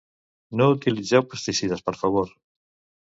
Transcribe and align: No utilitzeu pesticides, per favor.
No 0.61 0.69
utilitzeu 0.77 1.27
pesticides, 1.35 1.85
per 1.91 1.99
favor. 2.01 2.33